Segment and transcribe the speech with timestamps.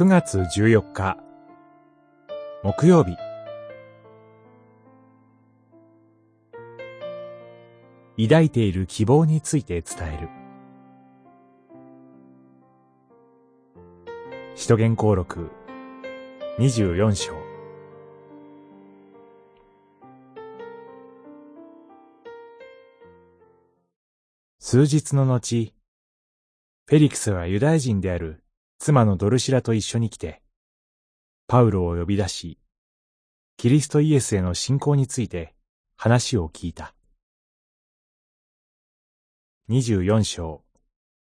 [0.00, 1.18] 9月14日。
[2.62, 3.18] 木曜日。
[8.26, 10.30] 抱いている希望について伝える。
[14.54, 15.50] 使徒言行録。
[16.58, 17.34] 24章。
[24.58, 25.74] 数日の後、
[26.86, 28.42] フェリクスはユダヤ人である
[28.82, 30.40] 妻のドルシラと一緒に来て、
[31.46, 32.58] パウロを呼び出し、
[33.58, 35.54] キリストイエスへの信仰について
[35.98, 36.94] 話を聞いた。
[39.68, 40.62] 24章、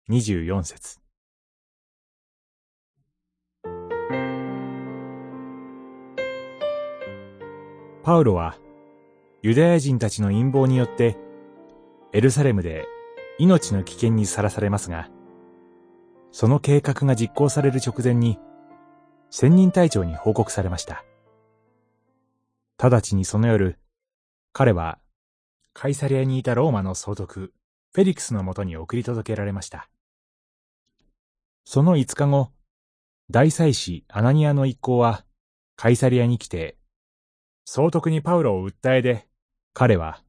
[0.09, 1.01] 24節
[8.05, 8.59] パウロは、
[9.43, 11.19] ユダヤ人たちの陰謀によって、
[12.13, 12.87] エルサレムで
[13.41, 15.11] 命の危険にさらされますが、
[16.33, 18.39] その計画が実行される直前に、
[19.31, 21.05] 仙人隊長に報告されました。
[22.79, 23.79] 直ちにその夜、
[24.53, 24.99] 彼は、
[25.73, 27.53] カイサリアにいたローマの総督、
[27.93, 29.89] フェリクスのもとに送り届けられました。
[31.65, 32.51] その5日後、
[33.31, 35.25] 大祭司アナニアの一行は、
[35.77, 36.77] カイサリアに来て、
[37.65, 39.29] 総督にパウロを訴えで、
[39.73, 40.23] 彼は、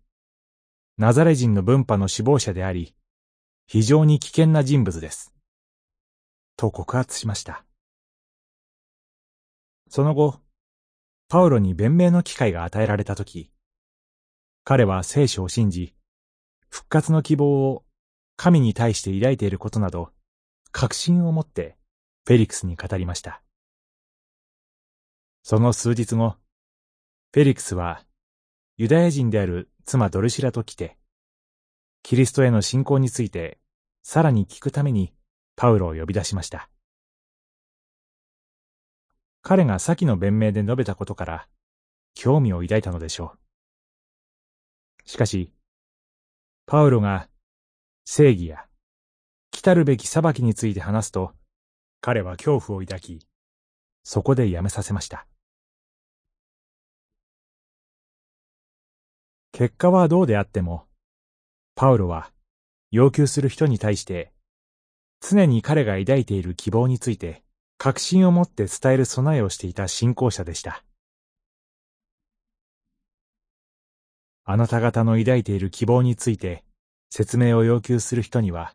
[0.97, 2.95] ナザレ人の分派の首謀者であり、
[3.65, 5.33] 非常に危険な人物です。
[6.61, 7.65] と告発しました。
[9.89, 10.39] その後、
[11.27, 13.51] パウロに弁明の機会が与えられたとき、
[14.63, 15.95] 彼は聖書を信じ、
[16.69, 17.83] 復活の希望を
[18.35, 20.11] 神に対して抱いていることなど、
[20.71, 21.77] 確信を持って
[22.27, 23.41] フェリクスに語りました。
[25.41, 26.35] その数日後、
[27.33, 28.05] フェリクスは
[28.77, 30.99] ユダヤ人である妻ドルシラと来て、
[32.03, 33.59] キリストへの信仰について
[34.03, 35.11] さらに聞くために
[35.61, 36.71] パウロを呼び出しました。
[39.43, 41.47] 彼が先の弁明で述べたことから、
[42.15, 43.35] 興味を抱いたのでしょ
[45.05, 45.07] う。
[45.07, 45.53] しかし、
[46.65, 47.29] パウロが
[48.05, 48.65] 正義や
[49.51, 51.35] 来たるべき裁きについて話すと、
[52.01, 53.19] 彼は恐怖を抱き、
[54.01, 55.27] そこでやめさせました。
[59.51, 60.87] 結果はどうであっても、
[61.75, 62.31] パウロは
[62.89, 64.33] 要求する人に対して
[65.21, 67.43] 常に彼が抱いている希望について、
[67.77, 70.83] 確信を持って伝える備えをしていた信仰者でした。
[74.43, 76.63] あなた方の抱いている希望について
[77.09, 78.73] 説明を要求する人には、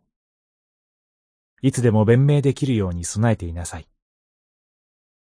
[1.63, 3.89] いつでも弁明できるように備えていなさい。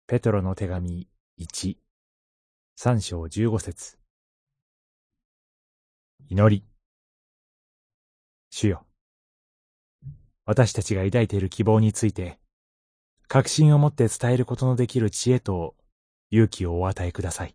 [0.06, 1.76] ペトロの手紙1、
[2.78, 3.98] 3章15節
[6.28, 6.64] 祈り。
[8.50, 8.89] 主よ。
[10.46, 12.38] 私たちが抱いている希望について、
[13.28, 15.76] 確信を持って伝えることのできる知恵と
[16.30, 17.54] 勇気をお与えください。